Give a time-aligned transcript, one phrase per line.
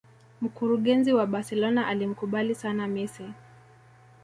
[0.41, 3.25] Mkurugenzi wa Barcelona alimkubali sana Messi